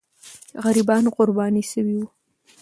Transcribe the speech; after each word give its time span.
غریبان 0.63 1.03
قرباني 1.15 1.63
سوي 1.71 1.95
وو. 1.99 2.07